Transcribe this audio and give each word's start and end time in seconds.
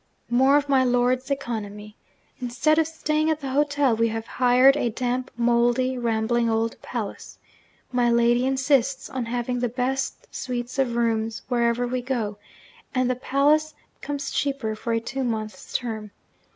'More 0.31 0.57
of 0.57 0.67
my 0.67 0.83
lord's 0.83 1.29
economy! 1.29 1.95
Instead 2.39 2.79
of 2.79 2.87
staying 2.87 3.29
at 3.29 3.39
the 3.39 3.51
hotel, 3.51 3.95
we 3.95 4.07
have 4.07 4.25
hired 4.25 4.75
a 4.75 4.89
damp, 4.89 5.29
mouldy, 5.37 5.95
rambling 5.95 6.49
old 6.49 6.81
palace. 6.81 7.37
My 7.91 8.09
lady 8.09 8.47
insists 8.47 9.11
on 9.11 9.25
having 9.25 9.59
the 9.59 9.69
best 9.69 10.25
suites 10.33 10.79
of 10.79 10.95
rooms 10.95 11.43
wherever 11.49 11.85
we 11.85 12.01
go 12.01 12.39
and 12.95 13.11
the 13.11 13.15
palace 13.15 13.75
comes 14.01 14.31
cheaper 14.31 14.73
for 14.75 14.93
a 14.93 14.99
two 14.99 15.23
months' 15.23 15.71
term. 15.77 16.09